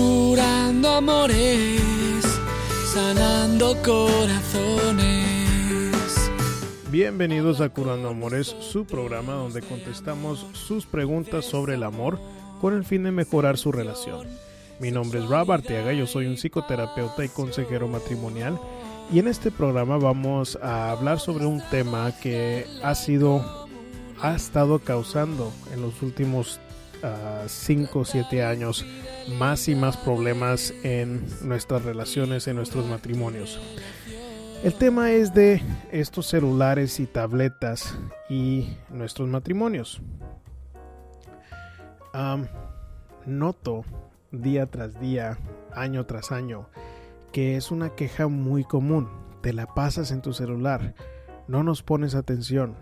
curando 0.00 0.88
amores, 0.88 2.24
sanando 2.86 3.76
corazones. 3.82 5.06
Bienvenidos 6.90 7.60
a 7.60 7.68
Curando 7.68 8.08
Amores, 8.08 8.56
su 8.60 8.86
programa 8.86 9.34
donde 9.34 9.60
contestamos 9.60 10.46
sus 10.54 10.86
preguntas 10.86 11.44
sobre 11.44 11.74
el 11.74 11.82
amor 11.82 12.18
con 12.62 12.74
el 12.74 12.84
fin 12.84 13.02
de 13.02 13.10
mejorar 13.10 13.58
su 13.58 13.72
relación. 13.72 14.26
Mi 14.80 14.90
nombre 14.90 15.20
es 15.20 15.26
Rob 15.26 15.52
Arteaga, 15.52 15.92
yo 15.92 16.06
soy 16.06 16.26
un 16.26 16.38
psicoterapeuta 16.38 17.22
y 17.22 17.28
consejero 17.28 17.86
matrimonial 17.86 18.58
y 19.12 19.18
en 19.18 19.28
este 19.28 19.50
programa 19.50 19.98
vamos 19.98 20.58
a 20.62 20.92
hablar 20.92 21.20
sobre 21.20 21.44
un 21.44 21.62
tema 21.70 22.10
que 22.22 22.64
ha 22.82 22.94
sido, 22.94 23.68
ha 24.22 24.34
estado 24.34 24.78
causando 24.78 25.52
en 25.74 25.82
los 25.82 26.00
últimos 26.00 26.58
5 27.46 27.98
o 27.98 28.04
7 28.04 28.44
años 28.44 28.84
más 29.38 29.68
y 29.68 29.74
más 29.74 29.96
problemas 29.96 30.72
en 30.82 31.24
nuestras 31.42 31.84
relaciones, 31.84 32.46
en 32.48 32.56
nuestros 32.56 32.86
matrimonios. 32.86 33.60
El 34.62 34.74
tema 34.74 35.12
es 35.12 35.32
de 35.32 35.62
estos 35.90 36.26
celulares 36.26 37.00
y 37.00 37.06
tabletas 37.06 37.98
y 38.28 38.76
nuestros 38.90 39.28
matrimonios. 39.28 40.02
noto 43.24 43.84
día 44.32 44.66
tras 44.66 45.00
día, 45.00 45.38
año 45.72 46.04
tras 46.04 46.30
año, 46.30 46.68
que 47.32 47.56
es 47.56 47.70
una 47.70 47.90
queja 47.90 48.28
muy 48.28 48.64
común. 48.64 49.08
Te 49.40 49.54
la 49.54 49.66
pasas 49.66 50.10
en 50.10 50.20
tu 50.20 50.34
celular, 50.34 50.94
no 51.48 51.62
nos 51.62 51.82
pones 51.82 52.14
atención. 52.14 52.76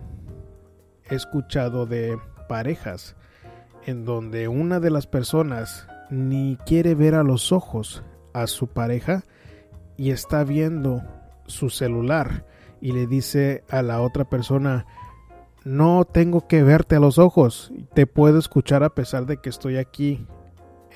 He 1.09 1.15
escuchado 1.15 1.85
de 1.85 2.19
parejas 2.49 3.15
en 3.89 4.05
donde 4.05 4.47
una 4.47 4.79
de 4.79 4.91
las 4.91 5.07
personas 5.07 5.87
ni 6.11 6.57
quiere 6.65 6.93
ver 6.93 7.15
a 7.15 7.23
los 7.23 7.51
ojos 7.51 8.03
a 8.33 8.45
su 8.45 8.67
pareja 8.67 9.23
y 9.97 10.11
está 10.11 10.43
viendo 10.43 11.01
su 11.47 11.71
celular 11.71 12.45
y 12.81 12.91
le 12.91 13.07
dice 13.07 13.63
a 13.67 13.81
la 13.81 14.01
otra 14.01 14.25
persona, 14.29 14.85
no 15.65 16.05
tengo 16.05 16.47
que 16.47 16.61
verte 16.61 16.95
a 16.95 16.99
los 16.99 17.17
ojos, 17.17 17.73
te 17.95 18.05
puedo 18.05 18.37
escuchar 18.37 18.83
a 18.83 18.93
pesar 18.93 19.25
de 19.25 19.37
que 19.37 19.49
estoy 19.49 19.77
aquí 19.77 20.25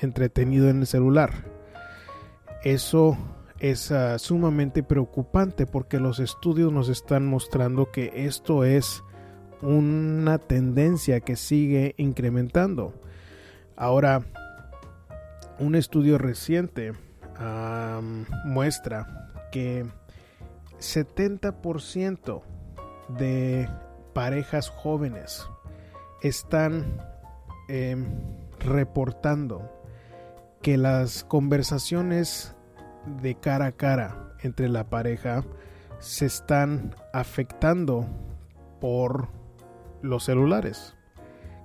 entretenido 0.00 0.68
en 0.68 0.80
el 0.80 0.86
celular. 0.86 1.50
Eso 2.62 3.18
es 3.58 3.90
ah, 3.90 4.20
sumamente 4.20 4.84
preocupante 4.84 5.66
porque 5.66 5.98
los 5.98 6.20
estudios 6.20 6.72
nos 6.72 6.88
están 6.88 7.26
mostrando 7.26 7.90
que 7.90 8.12
esto 8.14 8.64
es 8.64 9.02
una 9.62 10.38
tendencia 10.38 11.20
que 11.20 11.36
sigue 11.36 11.94
incrementando. 11.96 12.94
Ahora, 13.76 14.22
un 15.58 15.74
estudio 15.74 16.18
reciente 16.18 16.92
muestra 18.44 19.30
que 19.50 19.86
70% 20.78 22.42
de 23.08 23.68
parejas 24.12 24.68
jóvenes 24.68 25.46
están 26.22 27.00
em, 27.68 28.06
reportando 28.60 29.70
que 30.62 30.76
las 30.76 31.24
conversaciones 31.24 32.54
de 33.20 33.34
cara 33.34 33.66
a 33.66 33.72
cara 33.72 34.32
entre 34.42 34.68
la 34.68 34.84
pareja 34.88 35.44
se 35.98 36.26
están 36.26 36.94
afectando 37.12 38.06
por 38.80 39.28
los 40.04 40.24
celulares, 40.24 40.94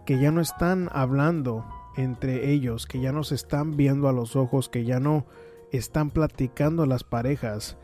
que 0.05 0.19
ya 0.19 0.31
no 0.31 0.41
están 0.41 0.89
hablando 0.91 1.65
entre 1.95 2.51
ellos, 2.51 2.87
que 2.87 2.99
ya 2.99 3.11
no 3.11 3.23
se 3.23 3.35
están 3.35 3.77
viendo 3.77 4.07
a 4.07 4.13
los 4.13 4.35
ojos, 4.35 4.69
que 4.69 4.85
ya 4.85 4.99
no 4.99 5.25
están 5.71 6.09
platicando 6.09 6.85
las 6.85 7.03
parejas 7.03 7.77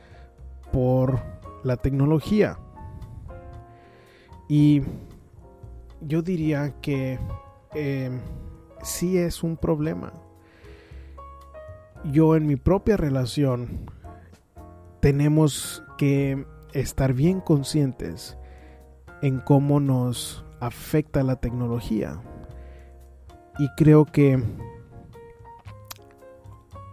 por 0.72 1.20
la 1.64 1.78
tecnología. 1.78 2.58
Y 4.48 4.82
yo 6.02 6.22
diría 6.22 6.80
que 6.82 7.20
eh, 7.74 8.12
sí 8.82 9.18
es 9.18 9.44
un 9.44 9.58
problema 9.58 10.14
yo 12.12 12.36
en 12.36 12.46
mi 12.46 12.56
propia 12.56 12.98
relación 12.98 13.90
tenemos 15.00 15.84
que 15.98 16.46
estar 16.74 17.14
bien 17.14 17.42
conscientes 17.42 18.38
en 19.22 19.40
cómo 19.40 19.80
nos 19.80 20.46
afecta 20.60 21.24
la 21.24 21.38
tecnología. 21.38 22.22
Y 23.58 23.68
creo 23.78 24.06
que 24.06 24.42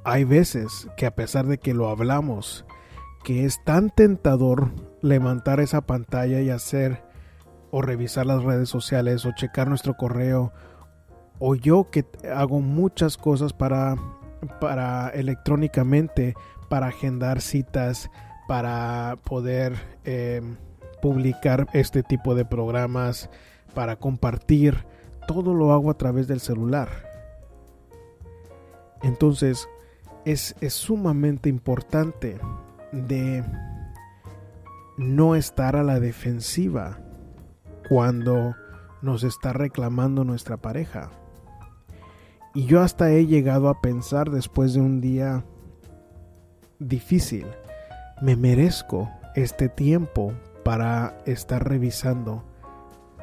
hay 0.04 0.24
veces 0.24 0.88
que 0.96 1.06
a 1.06 1.14
pesar 1.14 1.46
de 1.46 1.58
que 1.58 1.74
lo 1.74 1.88
hablamos, 1.88 2.64
que 3.24 3.44
es 3.44 3.62
tan 3.64 3.90
tentador 3.90 4.70
levantar 5.00 5.60
esa 5.60 5.82
pantalla 5.82 6.40
y 6.40 6.50
hacer 6.50 7.02
o 7.70 7.82
revisar 7.82 8.26
las 8.26 8.42
redes 8.42 8.68
sociales 8.68 9.24
o 9.24 9.32
checar 9.32 9.68
nuestro 9.68 9.94
correo 9.94 10.52
o 11.38 11.54
yo 11.54 11.88
que 11.90 12.04
hago 12.32 12.60
muchas 12.60 13.16
cosas 13.16 13.52
para 13.52 13.96
para 14.60 15.08
electrónicamente 15.10 16.34
para 16.68 16.86
agendar 16.86 17.40
citas, 17.42 18.10
para 18.48 19.18
poder 19.24 19.74
em, 20.04 20.56
publicar 21.02 21.66
este 21.74 22.02
tipo 22.02 22.34
de 22.34 22.46
programas, 22.46 23.28
para 23.74 23.96
compartir. 23.96 24.86
Todo 25.26 25.54
lo 25.54 25.72
hago 25.72 25.90
a 25.90 25.98
través 25.98 26.28
del 26.28 26.40
celular. 26.40 26.88
Entonces, 29.02 29.68
es, 30.24 30.54
es 30.60 30.72
sumamente 30.74 31.48
importante 31.48 32.38
de 32.92 33.44
no 34.96 35.34
estar 35.34 35.76
a 35.76 35.82
la 35.82 36.00
defensiva 36.00 36.98
cuando 37.88 38.54
nos 39.00 39.24
está 39.24 39.52
reclamando 39.52 40.24
nuestra 40.24 40.56
pareja. 40.56 41.10
Y 42.54 42.66
yo 42.66 42.80
hasta 42.80 43.10
he 43.10 43.26
llegado 43.26 43.68
a 43.68 43.80
pensar 43.80 44.30
después 44.30 44.74
de 44.74 44.80
un 44.80 45.00
día 45.00 45.44
difícil, 46.78 47.46
me 48.20 48.36
merezco 48.36 49.10
este 49.34 49.68
tiempo 49.68 50.32
para 50.64 51.18
estar 51.26 51.66
revisando, 51.68 52.44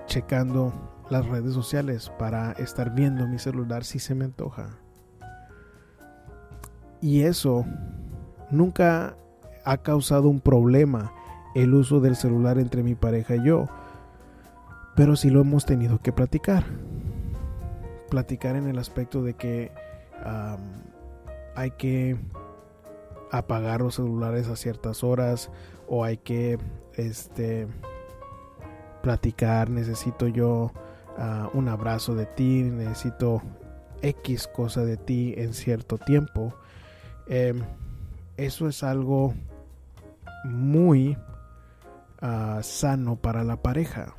checando 0.05 0.73
las 1.09 1.25
redes 1.25 1.53
sociales, 1.53 2.11
para 2.17 2.51
estar 2.53 2.93
viendo 2.93 3.27
mi 3.27 3.39
celular 3.39 3.83
si 3.83 3.99
se 3.99 4.15
me 4.15 4.25
antoja. 4.25 4.69
Y 7.01 7.21
eso 7.21 7.65
nunca 8.51 9.15
ha 9.65 9.77
causado 9.77 10.29
un 10.29 10.41
problema 10.41 11.13
el 11.55 11.73
uso 11.73 11.99
del 11.99 12.15
celular 12.15 12.59
entre 12.59 12.83
mi 12.83 12.95
pareja 12.95 13.35
y 13.35 13.43
yo, 13.43 13.67
pero 14.95 15.15
sí 15.15 15.29
lo 15.29 15.41
hemos 15.41 15.65
tenido 15.65 15.99
que 15.99 16.11
platicar 16.11 16.65
platicar 18.09 18.55
en 18.55 18.67
el 18.67 18.77
aspecto 18.77 19.23
de 19.23 19.35
que 19.35 19.71
hay 21.55 21.71
que 21.71 22.17
apagar 23.31 23.81
los 23.81 23.95
celulares 23.95 24.47
a 24.47 24.55
ciertas 24.55 25.03
horas 25.03 25.49
o 25.87 26.03
hay 26.03 26.17
que 26.17 26.57
este 26.95 27.67
platicar 29.01 29.69
necesito 29.69 30.27
yo 30.27 30.71
ah, 31.17 31.49
un 31.53 31.69
abrazo 31.69 32.15
de 32.15 32.25
ti 32.25 32.63
necesito 32.63 33.41
x 34.01 34.47
cosa 34.47 34.83
de 34.83 34.97
ti 34.97 35.33
en 35.37 35.53
cierto 35.53 35.97
tiempo. 35.97 36.53
Em, 37.27 37.61
eso 38.37 38.67
es 38.67 38.83
algo 38.83 39.33
muy 40.45 41.17
ah, 42.21 42.59
sano 42.63 43.17
para 43.17 43.43
la 43.43 43.61
pareja 43.61 44.15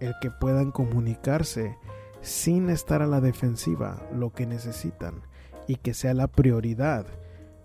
el 0.00 0.14
que 0.20 0.30
puedan 0.30 0.70
comunicarse 0.70 1.76
sin 2.20 2.70
estar 2.70 3.02
a 3.02 3.06
la 3.06 3.20
defensiva 3.20 4.02
lo 4.12 4.32
que 4.32 4.46
necesitan 4.46 5.22
y 5.66 5.76
que 5.76 5.94
sea 5.94 6.14
la 6.14 6.26
prioridad 6.26 7.06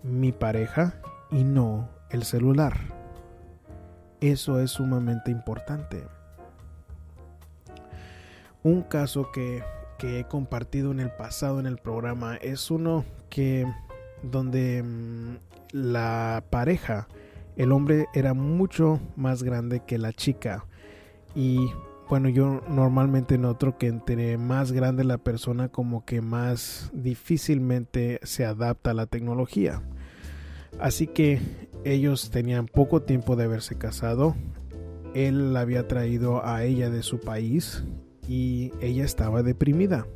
mi 0.02 0.32
pareja 0.32 0.94
y 1.30 1.44
no 1.44 1.88
el 2.10 2.24
celular. 2.24 2.76
Eso 4.20 4.60
es 4.60 4.72
sumamente 4.72 5.30
importante. 5.30 6.04
Un 8.62 8.82
caso 8.82 9.30
que, 9.32 9.62
he 10.00 10.24
compartido 10.24 10.92
en 10.92 11.00
el 11.00 11.10
pasado 11.10 11.58
en 11.58 11.66
el 11.66 11.78
programa 11.78 12.36
es 12.36 12.70
uno 12.70 13.04
que 13.30 13.66
donde 14.22 14.82
mm, 14.84 15.36
la 15.72 16.44
pareja, 16.50 17.08
el 17.56 17.72
hombre 17.72 18.06
era 18.14 18.32
mucho 18.32 19.00
más 19.16 19.42
grande 19.42 19.80
que 19.80 19.98
la 19.98 20.12
chica 20.12 20.64
y 21.34 21.58
bueno, 22.08 22.30
yo 22.30 22.62
normalmente 22.68 23.36
noto 23.36 23.76
que 23.76 23.86
entre 23.86 24.38
más 24.38 24.72
grande 24.72 25.04
la 25.04 25.18
persona 25.18 25.68
como 25.68 26.06
que 26.06 26.22
más 26.22 26.90
difícilmente 26.94 28.18
se 28.22 28.46
adapta 28.46 28.92
a 28.92 28.94
la 28.94 29.06
tecnología. 29.06 29.82
Así 30.80 31.06
que 31.06 31.40
ellos 31.84 32.30
tenían 32.30 32.66
poco 32.66 33.02
tiempo 33.02 33.36
de 33.36 33.44
haberse 33.44 33.76
casado. 33.76 34.34
Él 35.14 35.52
la 35.52 35.60
había 35.60 35.86
traído 35.86 36.44
a 36.46 36.64
ella 36.64 36.88
de 36.88 37.02
su 37.02 37.20
país 37.20 37.84
y 38.26 38.72
ella 38.80 39.04
estaba 39.04 39.42
deprimida. 39.42 40.06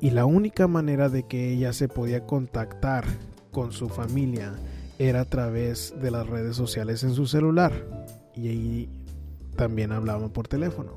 Y 0.00 0.10
la 0.10 0.26
única 0.26 0.66
manera 0.66 1.08
de 1.08 1.22
que 1.22 1.52
ella 1.52 1.72
se 1.72 1.88
podía 1.88 2.26
contactar 2.26 3.04
con 3.50 3.72
su 3.72 3.88
familia 3.88 4.54
era 4.98 5.22
a 5.22 5.24
través 5.24 5.94
de 6.02 6.10
las 6.10 6.26
redes 6.26 6.56
sociales 6.56 7.02
en 7.02 7.14
su 7.14 7.26
celular. 7.26 7.72
Y 8.34 8.48
ahí 8.48 9.01
también 9.56 9.92
hablaban 9.92 10.30
por 10.30 10.48
teléfono. 10.48 10.92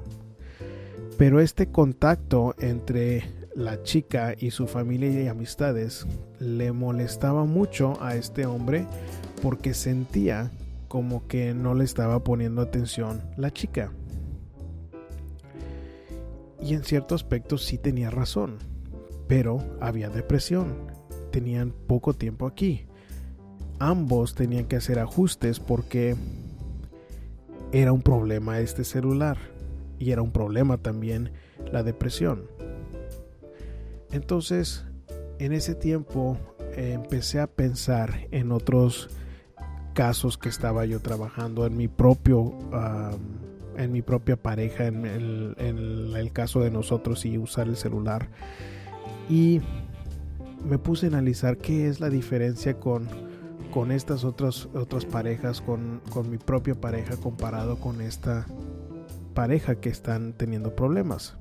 Pero 1.18 1.40
este 1.40 1.68
contacto 1.68 2.56
entre 2.60 3.24
la 3.56 3.82
chica 3.84 4.36
y 4.38 4.52
su 4.52 4.68
familia 4.68 5.10
y 5.10 5.28
amistades 5.28 6.06
le 6.40 6.74
molestaba 6.74 7.46
mucho 7.46 7.98
a 8.02 8.16
este 8.16 8.46
hombre 8.46 8.86
porque 9.42 9.74
sentía 9.74 10.52
como 10.90 11.28
que 11.28 11.54
no 11.54 11.74
le 11.74 11.86
estaba 11.86 12.24
poniendo 12.24 12.62
atención 12.62 13.22
la 13.38 13.52
chica. 13.52 13.92
Y 16.62 16.74
en 16.74 16.84
cierto 16.84 17.16
aspecto 17.16 17.58
sí 17.58 17.78
tenía 17.78 18.10
razón, 18.10 18.58
pero 19.28 19.60
había 19.80 20.10
depresión, 20.10 20.76
tenían 21.32 21.72
poco 21.72 22.14
tiempo 22.14 22.48
aquí. 22.48 22.88
Ambos 23.80 24.36
tenían 24.36 24.66
que 24.66 24.78
hacer 24.78 25.00
ajustes 25.00 25.60
porque 25.60 26.16
era 27.72 27.92
un 27.92 28.02
problema 28.02 28.60
este 28.60 28.84
celular 28.84 29.38
y 30.00 30.12
era 30.12 30.22
un 30.22 30.32
problema 30.32 30.78
también 30.78 31.32
la 31.72 31.84
depresión. 31.84 32.44
Entonces, 34.12 34.86
en 35.40 35.52
ese 35.52 35.76
tiempo 35.76 36.38
empecé 36.76 37.40
a 37.40 37.48
pensar 37.48 38.28
en 38.32 38.52
otros 38.52 39.10
casos 39.94 40.38
que 40.38 40.50
estaba 40.50 40.86
yo 40.86 41.00
trabajando 41.00 41.66
en 41.66 41.78
mi 41.78 41.88
propio 41.88 42.54
en 43.78 43.92
mi 43.92 44.02
propia 44.02 44.38
pareja 44.38 44.86
en 44.86 45.06
el, 45.06 45.56
en 45.58 46.16
el, 46.16 46.32
caso 46.32 46.62
de 46.62 46.72
nosotros 46.72 47.26
y 47.26 47.38
usar 47.38 47.68
el 47.68 47.76
celular 47.76 48.30
y 49.30 49.60
me 50.66 50.78
puse 50.78 51.08
a 51.08 51.10
analizar 51.10 51.58
qué 51.58 51.88
es 51.88 52.00
la 52.00 52.10
diferencia 52.10 52.80
con, 52.80 53.08
con 53.76 53.92
estas 53.92 54.24
otras, 54.24 54.70
otras 54.74 55.04
parejas, 55.04 55.60
con, 55.60 56.00
con 56.10 56.30
mi 56.30 56.38
propia 56.38 56.76
pareja 56.76 57.18
comparado 57.18 57.76
con 57.76 58.00
esta 58.00 58.46
pareja 59.34 59.76
que 59.82 59.90
están 59.90 60.32
teniendo 60.32 60.74
problemas. 60.78 61.36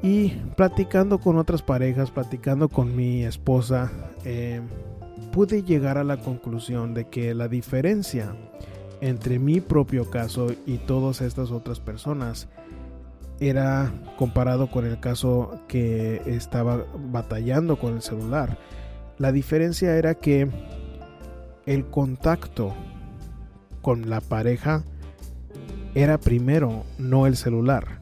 Y 0.00 0.28
platicando 0.56 1.18
con 1.18 1.38
otras 1.38 1.60
parejas, 1.60 2.12
platicando 2.12 2.68
con 2.68 2.94
mi 2.94 3.24
esposa, 3.24 3.90
eh, 4.24 4.60
pude 5.32 5.64
llegar 5.64 5.98
a 5.98 6.04
la 6.04 6.18
conclusión 6.18 6.94
de 6.94 7.08
que 7.08 7.34
la 7.34 7.48
diferencia 7.48 8.36
entre 9.00 9.40
mi 9.40 9.60
propio 9.60 10.08
caso 10.08 10.52
y 10.66 10.78
todas 10.78 11.20
estas 11.20 11.50
otras 11.50 11.80
personas 11.80 12.46
era 13.40 13.92
comparado 14.16 14.70
con 14.70 14.86
el 14.86 15.00
caso 15.00 15.64
que 15.66 16.22
estaba 16.26 16.86
batallando 17.10 17.76
con 17.76 17.94
el 17.94 18.02
celular. 18.02 18.56
La 19.18 19.32
diferencia 19.32 19.96
era 19.96 20.14
que 20.14 20.46
el 21.66 21.86
contacto 21.86 22.74
con 23.82 24.08
la 24.08 24.20
pareja 24.20 24.84
era 25.94 26.18
primero, 26.18 26.84
no 26.98 27.26
el 27.26 27.36
celular. 27.36 28.00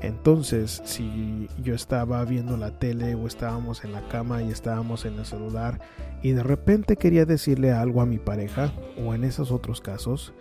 Entonces, 0.00 0.82
si 0.84 1.48
yo 1.62 1.74
estaba 1.74 2.22
viendo 2.24 2.56
la 2.58 2.78
tele 2.78 3.14
o 3.14 3.26
estábamos 3.26 3.84
en 3.84 3.92
la 3.92 4.06
cama 4.08 4.42
y 4.42 4.50
estábamos 4.50 5.06
en 5.06 5.18
el 5.18 5.24
celular 5.24 5.80
y 6.22 6.32
de 6.32 6.42
repente 6.42 6.96
quería 6.96 7.24
decirle 7.24 7.72
algo 7.72 8.02
a 8.02 8.06
mi 8.06 8.18
pareja 8.18 8.72
o 9.02 9.14
en 9.14 9.24
esos 9.24 9.50
otros 9.50 9.80
casos, 9.80 10.34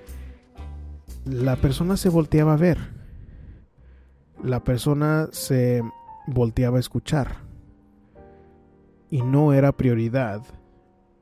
la 1.23 1.55
persona 1.55 1.95
se 1.95 2.09
volteaba 2.09 2.53
a 2.53 2.57
ver 2.57 3.03
la 4.43 4.61
persona 4.63 5.29
se 5.31 5.81
volteaba 6.27 6.77
a 6.77 6.79
escuchar. 6.81 7.37
Y 9.09 9.21
no 9.21 9.53
era 9.53 9.71
prioridad 9.71 10.41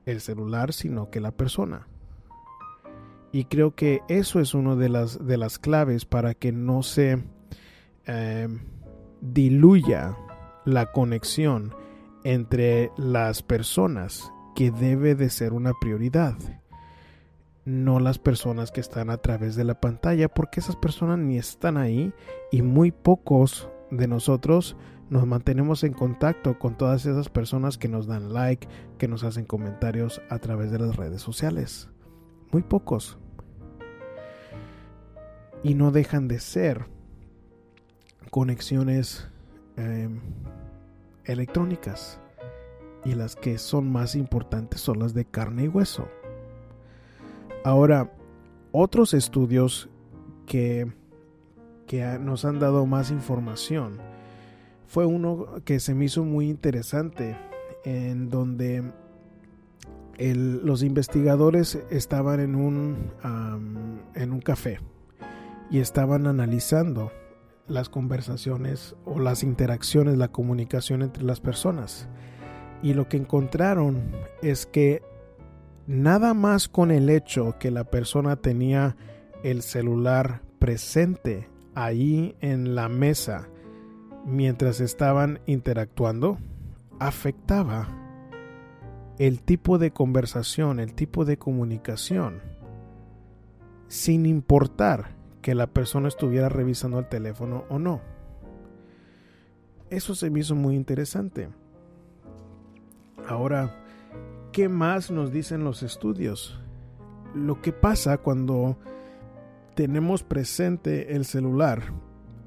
el 0.06 0.22
celular, 0.22 0.74
sino 0.74 1.10
que 1.10 1.20
la 1.20 1.32
persona. 1.32 1.88
Y 3.32 3.46
creo 3.46 3.76
que 3.76 4.02
eso 4.10 4.40
es 4.40 4.54
una 4.54 4.76
de 4.76 4.90
las, 4.90 5.26
de 5.26 5.38
las 5.38 5.58
claves 5.58 6.06
para 6.06 6.34
que 6.34 6.52
no 6.52 6.84
se 6.84 7.24
eh, 8.06 8.48
diluya 9.22 10.18
la 10.66 10.92
conexión 10.92 11.74
entre 12.24 12.92
las 12.98 13.42
personas 13.42 14.32
que 14.56 14.70
debe 14.70 15.16
de 15.16 15.30
ser 15.30 15.54
una 15.54 15.72
prioridad 15.80 16.36
no 17.66 18.00
las 18.00 18.18
personas 18.18 18.72
que 18.72 18.82
están 18.82 19.10
a 19.10 19.18
través 19.18 19.56
de 19.56 19.64
la 19.64 19.80
pantalla, 19.80 20.28
porque 20.30 20.60
esas 20.60 20.76
personas 20.76 21.20
ni 21.20 21.38
están 21.38 21.78
ahí 21.78 22.14
y 22.52 22.62
muy 22.62 22.92
pocos 22.92 23.70
de 23.92 24.08
nosotros 24.08 24.76
nos 25.12 25.28
mantenemos 25.28 25.84
en 25.84 25.92
contacto 25.92 26.58
con 26.58 26.78
todas 26.78 27.06
esas 27.06 27.28
personas 27.28 27.78
que 27.78 27.90
nos 27.90 28.08
dan 28.08 28.34
like, 28.34 28.66
que 28.98 29.10
nos 29.10 29.26
hacen 29.26 29.44
comentarios 29.44 30.22
a 30.30 30.40
través 30.40 30.72
de 30.72 30.80
las 30.80 30.96
redes 30.96 31.22
sociales. 31.22 31.90
Muy 32.54 32.64
pocos. 32.64 33.18
Y 35.64 35.74
no 35.74 35.92
dejan 35.92 36.30
de 36.30 36.40
ser 36.40 36.86
conexiones 38.30 39.28
em, 39.76 40.22
electrónicas. 41.26 42.22
Y 43.04 43.14
las 43.14 43.36
que 43.36 43.58
son 43.58 43.92
más 43.92 44.16
importantes 44.16 44.80
son 44.80 45.00
las 45.00 45.14
de 45.14 45.26
carne 45.26 45.66
y 45.66 45.68
hueso. 45.68 46.08
Ahora, 47.66 48.14
otros 48.72 49.14
estudios 49.14 49.90
que, 50.46 50.90
que 51.86 52.18
nos 52.18 52.46
han 52.46 52.60
dado 52.60 52.86
más 52.86 53.12
información 53.12 54.11
fue 54.92 55.06
uno 55.06 55.62
que 55.64 55.80
se 55.80 55.96
me 55.96 56.04
hizo 56.04 56.26
muy 56.26 56.50
interesante, 56.50 57.38
en 57.86 58.30
donde 58.30 58.84
los 60.20 60.84
investigadores 60.84 61.80
estaban 61.90 62.42
en 62.42 62.56
un, 62.56 63.10
en 64.16 64.34
un 64.34 64.42
café 64.42 64.80
y 65.70 65.80
estaban 65.80 66.28
analizando 66.28 67.10
las 67.70 67.88
conversaciones 67.88 68.98
o 69.06 69.22
las 69.22 69.44
interacciones, 69.44 70.18
la 70.18 70.28
comunicación 70.28 71.04
entre 71.04 71.24
las 71.24 71.40
personas. 71.40 72.10
Y 72.84 72.94
lo 72.94 73.08
que 73.08 73.16
encontraron 73.16 74.12
es 74.42 74.66
que 74.66 75.02
nada 75.88 76.34
más 76.34 76.68
con 76.68 76.92
el 76.92 77.10
hecho 77.10 77.56
que 77.60 77.72
la 77.72 77.86
persona 77.86 78.36
tenía 78.36 78.98
el 79.42 79.62
celular 79.62 80.42
presente 80.60 81.48
ahí 81.76 82.36
en 82.42 82.76
la 82.76 82.90
mesa 82.90 83.48
mientras 84.26 84.80
estaban 84.80 85.40
interactuando, 85.46 86.38
afectaba 87.00 87.88
el 89.18 89.42
tipo 89.42 89.78
de 89.78 89.92
conversación, 89.92 90.80
el 90.80 90.94
tipo 90.94 91.26
de 91.26 91.38
comunicación, 91.38 92.42
sin 93.88 94.26
importar 94.26 95.16
que 95.42 95.56
la 95.56 95.68
persona 95.68 96.08
estuviera 96.08 96.50
revisando 96.50 97.00
el 97.00 97.08
teléfono 97.08 97.66
o 97.70 97.80
no. 97.80 98.02
Eso 99.90 100.16
se 100.16 100.30
me 100.30 100.40
hizo 100.40 100.56
muy 100.56 100.76
interesante. 100.76 101.50
Ahora, 103.28 103.76
¿qué 104.52 104.70
más 104.70 105.12
nos 105.12 105.32
dicen 105.32 105.64
los 105.64 105.84
estudios? 105.84 106.60
Lo 107.36 107.62
que 107.62 107.74
pasa 107.74 108.18
cuando 108.18 108.78
tenemos 109.76 110.24
presente 110.24 111.16
el 111.16 111.26
celular 111.26 111.82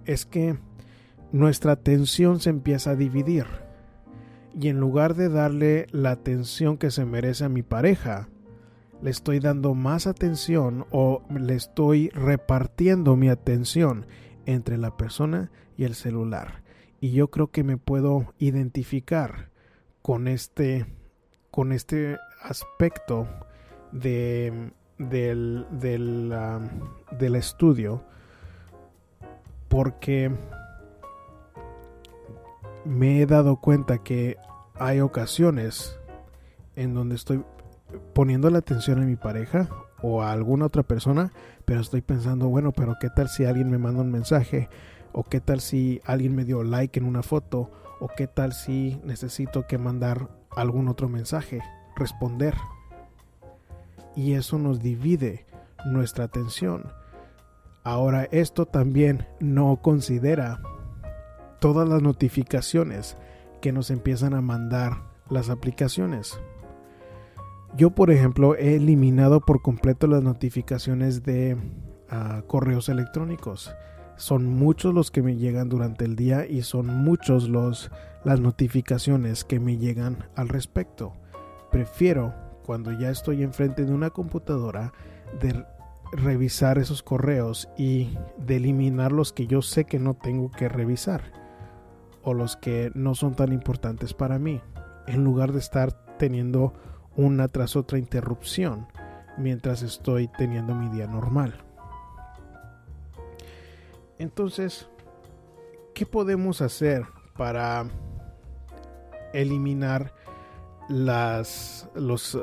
es 0.07 0.27
que 0.27 0.59
nuestra 1.35 1.73
atención 1.73 2.39
se 2.39 2.51
empieza 2.51 2.91
a 2.91 2.95
dividir 2.95 3.47
y 4.57 4.69
en 4.69 4.79
lugar 4.79 5.17
de 5.17 5.29
darle 5.29 5.89
la 5.91 6.13
atención 6.13 6.79
que 6.79 6.93
se 6.93 7.05
merece 7.05 7.45
a 7.45 7.49
mi 7.49 7.65
pareja, 7.65 8.29
le 9.03 9.11
estoy 9.11 9.41
dando 9.41 9.75
más 9.75 10.07
atención 10.07 10.87
o 10.93 11.23
le 11.29 11.57
estoy 11.57 12.11
repartiendo 12.11 13.17
mi 13.17 13.31
atención 13.31 14.07
entre 14.47 14.79
la 14.79 14.97
persona 14.97 15.51
y 15.77 15.83
el 15.83 15.97
celular. 15.97 16.63
Y 17.01 17.11
yo 17.11 17.33
creo 17.33 17.49
que 17.49 17.65
me 17.65 17.79
puedo 17.79 18.33
identificar 18.39 19.51
con 20.03 20.29
este 20.29 20.87
con 21.51 21.73
este 21.73 22.17
aspecto 22.43 23.27
de, 23.91 24.71
del, 24.99 25.67
del, 25.73 26.33
del 27.19 27.35
estudio 27.35 28.05
porque 29.69 30.31
me 32.85 33.21
he 33.21 33.27
dado 33.27 33.57
cuenta 33.57 33.99
que 33.99 34.37
hay 34.75 35.01
ocasiones 35.01 35.99
en 36.77 36.95
donde 36.95 37.15
estoy 37.15 37.45
poniendo 38.13 38.51
la 38.51 38.59
atención 38.59 39.01
a 39.01 39.07
mi 39.07 39.17
pareja 39.17 39.69
o 40.03 40.23
a 40.23 40.33
alguna 40.33 40.67
otra 40.67 40.83
persona, 40.83 41.33
pero 41.65 41.81
estoy 41.81 42.03
pensando, 42.03 42.49
bueno, 42.49 42.73
pero 42.73 42.97
¿qué 43.01 43.09
tal 43.11 43.29
si 43.29 43.45
alguien 43.45 43.71
me 43.71 43.79
manda 43.79 44.03
un 44.03 44.11
mensaje? 44.11 44.69
¿O 45.13 45.23
qué 45.23 45.41
tal 45.41 45.61
si 45.61 46.01
alguien 46.05 46.35
me 46.35 46.45
dio 46.45 46.65
like 46.65 46.99
en 46.99 47.07
una 47.07 47.23
foto? 47.23 47.71
¿O 48.01 48.09
qué 48.17 48.27
tal 48.27 48.53
si 48.53 49.01
necesito 49.05 49.67
que 49.67 49.79
mandar 49.79 50.29
algún 50.57 50.89
otro 50.89 51.09
mensaje, 51.09 51.61
responder. 51.97 52.55
Y 54.17 54.35
eso 54.35 54.59
nos 54.59 54.81
divide 54.81 55.47
nuestra 55.85 56.25
atención. 56.25 56.93
Ahora, 57.83 58.25
esto 58.31 58.67
también 58.67 59.27
no 59.41 59.81
considera 59.83 60.63
todas 61.65 61.89
las 61.89 62.03
notificaciones 62.03 63.17
que 63.63 63.73
nos 63.73 63.91
empiezan 63.91 64.35
a 64.35 64.43
mandar 64.43 64.99
las 65.31 65.49
aplicaciones. 65.49 66.39
Yo, 67.75 67.95
por 67.95 68.11
ejemplo, 68.11 68.55
he 68.55 68.77
eliminado 68.77 69.41
por 69.41 69.63
completo 69.63 70.07
las 70.07 70.23
notificaciones 70.23 71.23
de 71.23 71.57
ah, 72.11 72.43
correos 72.47 72.91
electrónicos. 72.91 73.75
Son 74.19 74.45
muchos 74.45 74.93
los 74.93 75.11
que 75.11 75.23
me 75.23 75.37
llegan 75.37 75.71
durante 75.71 76.05
el 76.05 76.17
día 76.17 76.45
y 76.47 76.61
son 76.61 76.87
muchos 77.03 77.49
los 77.49 77.91
las 78.25 78.41
notificaciones 78.41 79.43
que 79.43 79.59
me 79.59 79.79
llegan 79.79 80.19
al 80.37 80.51
respecto. 80.51 81.15
Prefiero 81.71 82.35
cuando 82.67 82.93
ya 82.93 83.09
estoy 83.09 83.43
enfrente 83.43 83.87
de 83.87 83.93
una 83.95 84.11
computadora 84.11 84.93
de 85.41 85.65
revisar 86.13 86.77
esos 86.77 87.03
correos 87.03 87.71
y 87.79 88.19
de 88.37 88.57
eliminar 88.57 89.13
los 89.13 89.33
que 89.33 89.47
yo 89.47 89.63
sé 89.63 89.87
que 89.87 89.99
no 89.99 90.13
tengo 90.13 90.51
que 90.51 90.69
revisar 90.69 91.43
o 92.25 92.35
los 92.35 92.57
que 92.57 92.91
no 92.95 93.15
son 93.15 93.35
tan 93.35 93.53
importantes 93.53 94.15
para 94.15 94.39
mí, 94.39 94.61
en 95.07 95.25
lugar 95.25 95.53
de 95.53 95.59
estar 95.59 95.93
teniendo 96.17 96.73
una 97.17 97.49
tras 97.49 97.77
otra 97.77 97.99
interrupción 97.99 98.87
mientras 99.37 99.83
estoy 99.83 100.29
teniendo 100.29 100.75
mi 100.75 100.89
día 100.89 101.07
normal. 101.07 101.55
Entonces, 104.19 104.89
¿qué 105.93 106.07
podemos 106.07 106.63
hacer 106.63 107.05
para 107.37 107.87
eliminar 109.33 110.15
las, 110.89 111.89
los, 111.95 112.39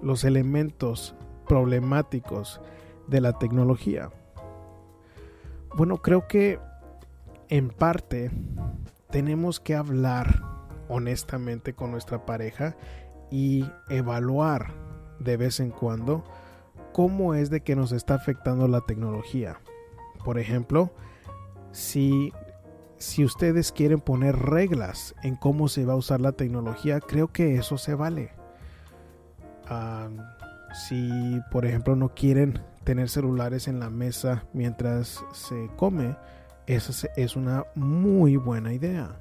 los 0.00 0.24
elementos 0.24 1.14
problemáticos 1.48 2.60
de 3.08 3.20
la 3.20 3.38
tecnología? 3.38 4.10
Bueno, 5.74 5.98
creo 5.98 6.28
que 6.28 6.60
en 7.52 7.68
parte 7.68 8.30
tenemos 9.10 9.60
que 9.60 9.74
hablar 9.74 10.40
honestamente 10.88 11.74
con 11.74 11.90
nuestra 11.90 12.24
pareja 12.24 12.78
y 13.30 13.66
evaluar 13.90 14.72
de 15.18 15.36
vez 15.36 15.60
en 15.60 15.68
cuando 15.68 16.24
cómo 16.94 17.34
es 17.34 17.50
de 17.50 17.60
que 17.60 17.76
nos 17.76 17.92
está 17.92 18.14
afectando 18.14 18.68
la 18.68 18.80
tecnología. 18.80 19.60
Por 20.24 20.38
ejemplo, 20.38 20.94
si, 21.72 22.32
si 22.96 23.22
ustedes 23.22 23.70
quieren 23.70 24.00
poner 24.00 24.34
reglas 24.34 25.14
en 25.22 25.36
cómo 25.36 25.68
se 25.68 25.84
va 25.84 25.92
a 25.92 25.96
usar 25.96 26.22
la 26.22 26.32
tecnología, 26.32 27.00
creo 27.00 27.28
que 27.28 27.56
eso 27.56 27.76
se 27.76 27.94
vale. 27.94 28.30
Ah, 29.68 30.08
si, 30.88 31.38
por 31.50 31.66
ejemplo, 31.66 31.96
no 31.96 32.14
quieren 32.14 32.62
tener 32.84 33.10
celulares 33.10 33.68
en 33.68 33.78
la 33.78 33.90
mesa 33.90 34.46
mientras 34.54 35.22
se 35.34 35.68
come, 35.76 36.16
esa 36.74 37.08
es 37.16 37.36
una 37.36 37.66
muy 37.74 38.36
buena 38.36 38.72
idea. 38.72 39.20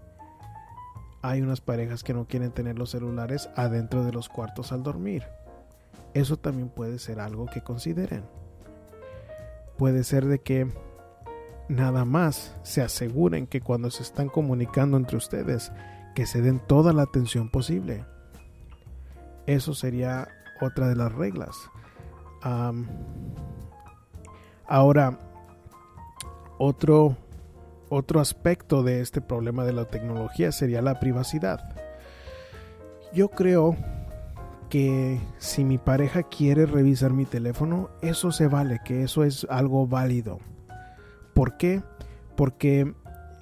Hay 1.22 1.41
unas 1.41 1.60
parejas 1.60 2.03
que 2.03 2.13
no 2.13 2.25
quieren 2.25 2.51
tener 2.51 2.79
los 2.79 2.91
celulares 2.91 3.50
adentro 3.55 4.05
de 4.05 4.13
los 4.13 4.29
cuartos 4.29 4.72
al 4.72 4.84
dormir. 4.84 5.24
Eso 6.13 6.38
también 6.38 6.70
puede 6.70 6.98
ser 6.98 7.20
algo 7.20 7.48
que 7.48 7.62
consideren. 7.62 8.24
Puede 9.77 10.03
ser 10.03 10.25
de 10.25 10.39
que 10.39 10.67
nada 11.67 12.05
más 12.05 12.55
se 12.63 12.81
aseguren 12.81 13.48
que 13.48 13.60
cuando 13.60 13.91
se 13.91 14.03
están 14.03 14.29
comunicando 14.29 14.96
entre 14.96 15.17
ustedes, 15.17 15.74
que 16.15 16.25
se 16.25 16.41
den 16.41 16.60
toda 16.60 16.93
la 16.93 17.03
atención 17.03 17.50
posible. 17.50 18.05
Eso 19.46 19.74
sería 19.74 20.27
otra 20.62 20.88
de 20.88 20.96
las 20.96 21.12
reglas. 21.12 21.58
ahora, 24.67 25.20
otro 26.58 27.17
otro 27.92 28.22
aspecto 28.22 28.84
de 28.84 29.02
este 29.02 29.20
problema 29.20 29.66
de 29.66 29.74
la 29.74 29.86
tecnología 29.86 30.54
sería 30.54 30.82
la 30.82 31.00
privacidad. 31.00 31.76
Yo 33.14 33.28
creo 33.30 33.76
que 34.70 35.20
si 35.38 35.66
mi 35.66 35.78
pareja 35.78 36.24
quiere 36.24 36.66
revisar 36.66 37.12
mi 37.12 37.26
teléfono, 37.26 37.90
eso 38.02 38.32
se 38.32 38.48
vale, 38.48 38.80
que 38.86 39.04
eso 39.04 39.26
es 39.26 39.46
algo 39.50 39.88
válido. 39.88 40.40
¿Por 41.34 41.58
qué? 41.58 41.84
Porque 42.38 42.94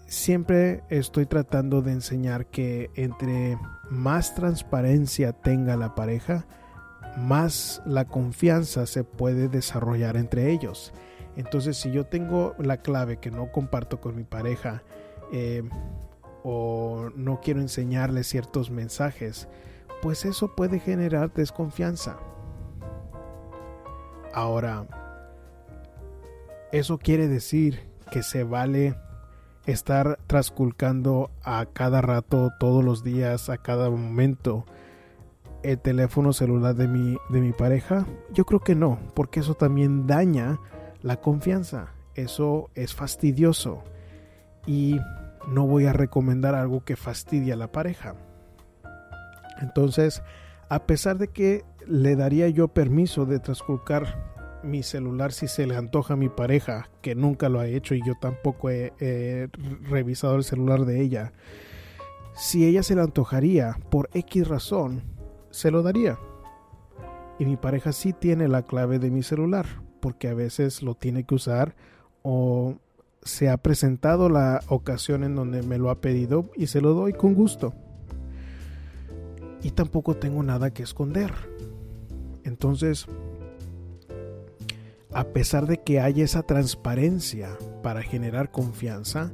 siempre 0.07 0.81
estoy 0.89 1.27
tratando 1.27 1.83
de 1.83 1.91
enseñar 1.91 2.47
que 2.47 2.89
entre 2.95 3.55
más 3.91 4.33
transparencia 4.33 5.31
tenga 5.31 5.77
la 5.77 5.93
pareja, 5.93 6.47
más 7.19 7.83
la 7.85 8.05
confianza 8.05 8.87
se 8.87 9.03
puede 9.03 9.47
desarrollar 9.47 10.17
entre 10.17 10.51
ellos. 10.51 10.91
Entonces, 11.39 11.77
si 11.77 11.89
yo 11.89 12.05
tengo 12.05 12.53
la 12.59 12.81
clave 12.81 13.15
que 13.15 13.31
no 13.31 13.49
comparto 13.49 14.01
con 14.01 14.13
mi 14.13 14.25
pareja 14.25 14.83
eh, 15.31 15.63
o 16.43 17.11
no 17.15 17.39
quiero 17.39 17.61
enseñarle 17.61 18.25
ciertos 18.25 18.69
mensajes, 18.69 19.47
pues 20.01 20.25
eso 20.25 20.53
puede 20.53 20.79
generar 20.79 21.33
desconfianza. 21.33 22.17
Ahora, 24.33 24.85
eso 26.73 26.97
quiere 26.97 27.29
decir 27.29 27.87
que 28.11 28.21
se 28.21 28.43
vale 28.43 28.97
estar 29.65 30.19
trasculcando 30.27 31.31
a 31.41 31.67
cada 31.71 32.01
rato, 32.01 32.51
todos 32.59 32.83
los 32.83 33.01
días, 33.01 33.49
a 33.49 33.59
cada 33.59 33.89
momento, 33.89 34.65
el 35.63 35.79
teléfono 35.79 36.33
celular 36.33 36.75
de 36.75 36.89
mi, 36.89 37.15
de 37.29 37.39
mi 37.39 37.53
pareja? 37.53 38.05
Yo 38.33 38.43
creo 38.43 38.59
que 38.59 38.75
no, 38.75 38.99
porque 39.13 39.39
eso 39.39 39.53
también 39.53 40.05
daña 40.05 40.59
la 41.01 41.17
confianza. 41.17 41.93
Eso 42.15 42.69
es 42.75 42.93
fastidioso 42.93 43.83
y 44.65 44.99
no 45.47 45.65
voy 45.65 45.85
a 45.85 45.93
recomendar 45.93 46.55
algo 46.55 46.83
que 46.83 46.95
fastidie 46.95 47.53
a 47.53 47.55
la 47.55 47.71
pareja. 47.71 48.15
Entonces, 49.61 50.21
a 50.69 50.85
pesar 50.85 51.17
de 51.17 51.29
que 51.29 51.63
le 51.87 52.15
daría 52.15 52.49
yo 52.49 52.67
permiso 52.67 53.25
de 53.25 53.39
transculcar 53.39 54.29
mi 54.63 54.83
celular 54.83 55.31
si 55.31 55.47
se 55.47 55.65
le 55.65 55.75
antoja 55.77 56.15
a 56.15 56.17
mi 56.17 56.29
pareja, 56.29 56.89
que 57.01 57.15
nunca 57.15 57.47
lo 57.47 57.59
ha 57.59 57.67
hecho 57.67 57.95
y 57.95 58.05
yo 58.05 58.13
tampoco 58.19 58.69
he, 58.69 58.93
he, 58.99 59.47
revisado 59.89 60.35
el 60.35 60.43
celular 60.43 60.85
de 60.85 61.01
ella, 61.01 61.31
si 62.35 62.65
ella 62.65 62.83
se 62.83 62.95
le 62.95 63.01
antojaría 63.01 63.77
por 63.89 64.09
X 64.13 64.47
razón, 64.47 65.03
se 65.49 65.71
lo 65.71 65.81
daría. 65.81 66.19
Y 67.37 67.45
mi 67.45 67.55
pareja 67.55 67.93
sí 67.93 68.11
tiene 68.11 68.49
la 68.49 68.63
clave 68.63 68.99
de 68.99 69.09
mi 69.09 69.23
celular 69.23 69.65
porque 69.99 70.27
a 70.27 70.33
veces 70.33 70.81
lo 70.81 70.95
tiene 70.95 71.23
que 71.23 71.35
usar 71.35 71.75
o 72.21 72.75
se 73.23 73.49
ha 73.49 73.57
presentado 73.57 74.29
la 74.29 74.61
ocasión 74.67 75.23
en 75.23 75.35
donde 75.35 75.61
me 75.61 75.77
lo 75.77 75.89
ha 75.89 76.01
pedido 76.01 76.49
y 76.55 76.67
se 76.67 76.81
lo 76.81 76.93
doy 76.93 77.13
con 77.13 77.33
gusto. 77.33 77.73
Y 79.61 79.71
tampoco 79.71 80.15
tengo 80.15 80.41
nada 80.41 80.71
que 80.71 80.83
esconder. 80.83 81.33
Entonces, 82.43 83.07
a 85.11 85.25
pesar 85.25 85.67
de 85.67 85.81
que 85.81 85.99
haya 85.99 86.23
esa 86.23 86.43
transparencia 86.43 87.57
para 87.83 88.01
generar 88.01 88.51
confianza, 88.51 89.31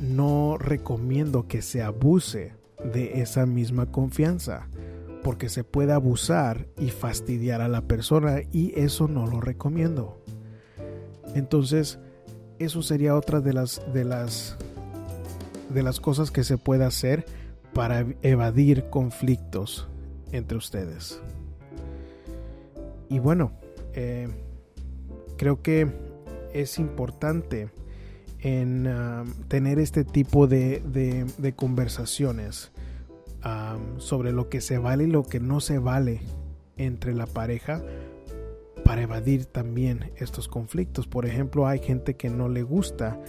no 0.00 0.56
recomiendo 0.58 1.48
que 1.48 1.62
se 1.62 1.82
abuse 1.82 2.52
de 2.92 3.20
esa 3.20 3.46
misma 3.46 3.86
confianza 3.86 4.68
porque 5.26 5.48
se 5.48 5.64
puede 5.64 5.92
abusar 5.92 6.68
y 6.78 6.90
fastidiar 6.90 7.60
a 7.60 7.66
la 7.66 7.80
persona 7.80 8.42
y 8.52 8.72
eso 8.78 9.08
no 9.08 9.26
lo 9.26 9.40
recomiendo. 9.40 10.22
Entonces, 11.34 11.98
eso 12.60 12.80
sería 12.80 13.16
otra 13.16 13.40
de 13.40 13.52
las 13.52 13.82
de 13.92 14.04
las 14.04 14.56
de 15.74 15.82
las 15.82 15.98
cosas 15.98 16.30
que 16.30 16.44
se 16.44 16.58
puede 16.58 16.84
hacer 16.84 17.26
para 17.74 18.06
evadir 18.22 18.88
conflictos 18.88 19.88
entre 20.30 20.58
ustedes. 20.58 21.20
Y 23.08 23.18
bueno, 23.18 23.50
eh, 23.94 24.28
creo 25.36 25.60
que 25.60 25.88
es 26.52 26.78
importante 26.78 27.68
en 28.38 28.86
ah, 28.86 29.24
tener 29.48 29.80
este 29.80 30.04
tipo 30.04 30.46
de, 30.46 31.26
de 31.36 31.52
conversaciones 31.52 32.70
sobre 33.98 34.32
lo 34.32 34.48
que 34.48 34.60
se 34.60 34.78
vale 34.78 35.04
y 35.04 35.08
lo 35.08 35.22
que 35.22 35.40
no 35.40 35.60
se 35.60 35.78
vale 35.78 36.20
entre 36.76 37.14
la 37.14 37.26
pareja 37.26 37.82
para 38.84 39.02
evadir 39.02 39.46
también 39.46 40.12
estos 40.16 40.48
conflictos. 40.48 41.06
Por 41.06 41.26
ejemplo, 41.26 41.66
hay 41.66 41.80
gente 41.80 42.14
que 42.14 42.30
no 42.30 42.48
le 42.48 42.62
gusta 42.62 43.20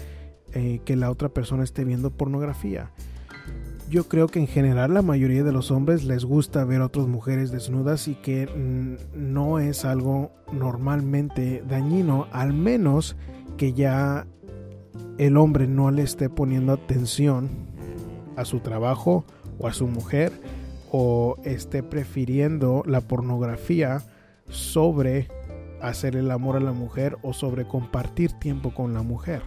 eh, 0.53 0.81
que 0.85 0.95
la 0.95 1.09
otra 1.09 1.29
persona 1.29 1.63
esté 1.63 1.83
viendo 1.83 2.11
pornografía. 2.11 2.91
Yo 3.89 4.07
creo 4.07 4.27
que 4.27 4.39
en 4.39 4.47
general 4.47 4.93
la 4.93 5.01
mayoría 5.01 5.43
de 5.43 5.51
los 5.51 5.71
hombres 5.71 6.03
les 6.03 6.25
gusta 6.25 6.65
ver 6.65 6.81
a 6.81 6.85
otras 6.85 7.07
mujeres 7.07 7.51
desnudas 7.51 8.07
y 8.07 8.15
que 8.15 8.47
no 9.15 9.59
es 9.59 9.85
algo 9.85 10.31
normalmente 10.51 11.63
dañino, 11.67 12.27
al 12.31 12.53
menos 12.53 13.15
que 13.55 13.73
ya 13.73 14.27
el 15.17 15.37
hombre 15.37 15.67
no 15.67 15.89
le 15.89 16.03
esté 16.03 16.29
poniendo 16.29 16.73
atención 16.73 17.49
a 18.35 18.45
su 18.45 18.59
trabajo 18.59 19.25
o 19.59 19.67
a 19.67 19.73
su 19.73 19.87
mujer 19.87 20.31
o 20.91 21.37
esté 21.43 21.83
prefiriendo 21.83 22.83
la 22.85 23.01
pornografía 23.01 24.03
sobre 24.49 25.27
hacer 25.81 26.15
el 26.15 26.31
amor 26.31 26.55
a 26.55 26.59
la 26.59 26.71
mujer 26.71 27.17
o 27.21 27.33
sobre 27.33 27.67
compartir 27.67 28.31
tiempo 28.33 28.73
con 28.73 28.93
la 28.93 29.01
mujer. 29.01 29.41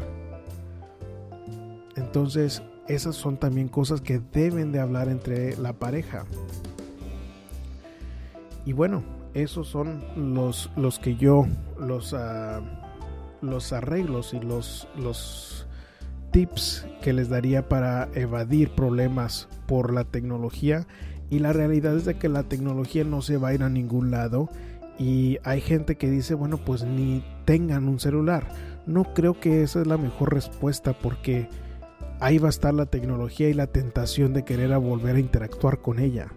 Entonces, 1.97 2.63
esas 2.89 3.17
son 3.17 3.37
también 3.37 3.69
cosas 3.69 4.01
que 4.01 4.21
deben 4.33 4.73
de 4.73 4.81
hablar 4.81 5.09
entre 5.09 5.57
la 5.57 5.73
pareja. 5.73 6.25
Y 8.65 8.73
bueno, 8.73 9.03
esos 9.35 9.69
son 9.69 10.05
los, 10.35 10.71
los 10.77 10.99
que 10.99 11.17
yo, 11.17 11.47
los, 11.79 12.13
uh, 12.13 12.63
los 13.43 13.73
arreglos 13.73 14.35
y 14.35 14.41
los, 14.41 14.89
los 14.97 15.67
tips 16.31 16.87
que 17.03 17.13
les 17.13 17.29
daría 17.29 17.69
para 17.69 18.09
evadir 18.15 18.71
problemas 18.71 19.49
por 19.67 19.93
la 19.93 20.05
tecnología. 20.05 20.87
Y 21.31 21.39
la 21.39 21.53
realidad 21.53 21.97
es 21.97 22.05
de 22.05 22.15
que 22.15 22.29
la 22.29 22.45
tecnología 22.45 23.05
no 23.05 23.23
se 23.23 23.37
va 23.37 23.49
a 23.49 23.55
ir 23.55 23.63
a 23.63 23.69
ningún 23.69 24.11
lado. 24.11 24.49
Y 24.99 25.39
hay 25.45 25.61
gente 25.61 25.97
que 25.97 26.11
dice, 26.11 26.35
bueno, 26.35 26.59
pues 26.59 26.85
ni 26.85 27.25
tengan 27.45 27.89
un 27.89 28.01
celular. 28.01 28.49
No 28.87 29.15
creo 29.15 29.39
que 29.39 29.63
esa 29.63 29.81
es 29.81 29.87
la 29.87 29.97
mejor 29.97 30.35
respuesta 30.35 30.93
porque 30.93 31.49
ahí 32.21 32.39
va 32.39 32.49
a 32.49 32.51
estar 32.51 32.75
la 32.75 32.87
tecnología 32.87 33.49
y 33.49 33.55
la 33.55 33.67
tentación 33.67 34.35
de 34.35 34.45
querer 34.45 34.77
volver 34.79 35.17
a 35.17 35.21
interactuar 35.21 35.81
con 35.81 35.99
ella. 35.99 36.29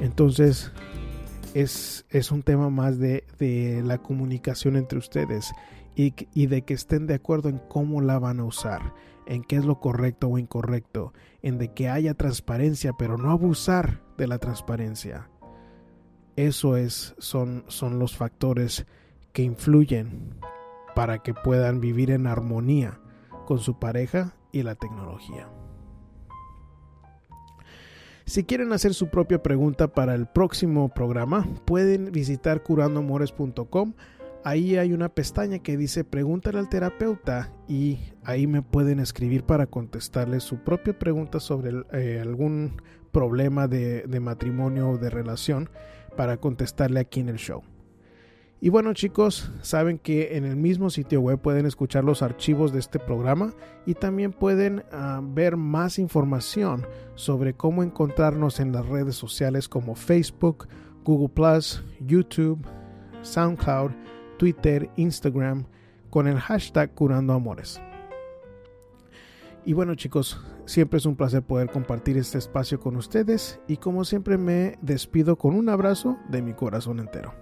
Entonces, 0.00 0.72
es, 1.54 2.04
es 2.10 2.32
un 2.32 2.42
tema 2.42 2.68
más 2.68 2.98
de, 2.98 3.24
de, 3.38 3.82
la 3.82 3.98
comunicación 3.98 4.76
entre 4.76 4.98
ustedes 4.98 5.52
y, 5.94 6.12
y 6.34 6.46
de 6.46 6.62
que 6.62 6.74
estén 6.74 7.06
de 7.06 7.14
acuerdo 7.14 7.48
en 7.48 7.58
cómo 7.68 8.00
la 8.00 8.18
van 8.18 8.40
a 8.40 8.44
usar, 8.44 8.92
en 9.26 9.42
qué 9.42 9.56
es 9.56 9.64
lo 9.64 9.80
correcto 9.80 10.28
o 10.28 10.38
incorrecto, 10.38 11.12
en 11.42 11.58
de 11.58 11.72
que 11.72 11.88
haya 11.88 12.14
transparencia, 12.14 12.92
pero 12.92 13.18
no 13.18 13.30
abusar 13.30 14.02
de 14.16 14.26
la 14.26 14.38
transparencia. 14.38 15.28
Eso 16.36 16.76
es, 16.76 17.14
son, 17.18 17.64
son 17.68 17.98
los 17.98 18.16
factores 18.16 18.86
que 19.32 19.42
influyen 19.42 20.34
para 20.94 21.18
que 21.18 21.34
puedan 21.34 21.80
vivir 21.80 22.10
en 22.10 22.26
armonía 22.26 23.00
con 23.46 23.58
su 23.58 23.78
pareja 23.78 24.34
y 24.52 24.62
la 24.62 24.74
tecnología. 24.74 25.48
Si 28.26 28.44
quieren 28.44 28.72
hacer 28.72 28.94
su 28.94 29.08
propia 29.08 29.42
pregunta 29.42 29.88
para 29.88 30.14
el 30.14 30.26
próximo 30.26 30.88
programa, 30.88 31.46
pueden 31.66 32.10
visitar 32.10 32.62
curandoamores.com. 32.62 33.92
Ahí 34.46 34.76
hay 34.76 34.92
una 34.92 35.08
pestaña 35.08 35.58
que 35.58 35.78
dice 35.78 36.04
Pregúntale 36.04 36.58
al 36.58 36.68
terapeuta 36.68 37.50
y 37.66 37.98
ahí 38.24 38.46
me 38.46 38.60
pueden 38.60 39.00
escribir 39.00 39.44
para 39.44 39.66
contestarles 39.66 40.42
su 40.42 40.58
propia 40.58 40.98
pregunta 40.98 41.40
sobre 41.40 41.72
eh, 41.92 42.20
algún 42.20 42.82
problema 43.10 43.68
de, 43.68 44.04
matrimonio 44.20 44.90
o 44.90 44.98
de 44.98 45.08
relación 45.08 45.70
para 46.14 46.36
contestarle 46.36 47.00
aquí 47.00 47.20
en 47.20 47.30
el 47.30 47.36
show. 47.36 47.62
Y 48.60 48.68
bueno 48.68 48.92
chicos, 48.92 49.50
saben 49.62 49.98
que 49.98 50.36
en 50.36 50.44
el 50.44 50.56
mismo 50.56 50.90
sitio 50.90 51.22
web 51.22 51.40
pueden 51.40 51.64
escuchar 51.64 52.04
los 52.04 52.20
archivos 52.22 52.70
de 52.70 52.80
este 52.80 52.98
programa 52.98 53.54
y 53.86 53.94
también 53.94 54.32
pueden 54.32 54.80
uh, 54.92 55.22
ver 55.22 55.56
más 55.56 55.98
información 55.98 56.86
sobre 57.14 57.54
cómo 57.54 57.82
encontrarnos 57.82 58.60
en 58.60 58.72
las 58.72 58.86
redes 58.86 59.14
sociales 59.14 59.70
como 59.70 59.94
Facebook, 59.94 60.68
Google⁇ 61.02 61.34
YouTube, 62.00 62.66
SoundCloud, 63.22 63.92
Twitter, 64.36 64.90
Instagram, 64.96 65.66
con 66.10 66.26
el 66.26 66.38
hashtag 66.38 66.94
Curando 66.94 67.32
Amores. 67.32 67.80
Y 69.64 69.72
bueno 69.72 69.94
chicos, 69.94 70.40
siempre 70.66 70.98
es 70.98 71.06
un 71.06 71.16
placer 71.16 71.42
poder 71.42 71.70
compartir 71.70 72.18
este 72.18 72.38
espacio 72.38 72.78
con 72.78 72.96
ustedes 72.96 73.60
y 73.66 73.78
como 73.78 74.04
siempre 74.04 74.36
me 74.36 74.78
despido 74.82 75.36
con 75.36 75.54
un 75.54 75.68
abrazo 75.68 76.18
de 76.28 76.42
mi 76.42 76.52
corazón 76.52 77.00
entero 77.00 77.34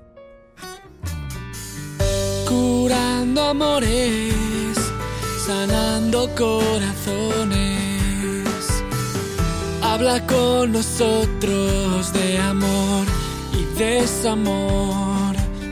curando 2.52 3.42
amores, 3.42 4.76
sanando 5.46 6.28
corazones. 6.36 7.62
Habla 9.82 10.26
con 10.26 10.72
nosotros 10.72 12.12
de 12.12 12.38
amor 12.38 13.06
y 13.52 13.64
desamor, 13.78 15.11